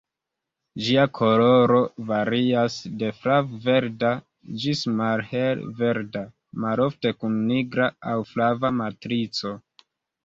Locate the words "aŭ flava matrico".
8.15-9.55